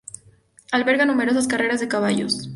Alberga 0.71 1.05
numerosas 1.05 1.45
carreras 1.47 1.79
de 1.79 1.87
caballos. 1.87 2.49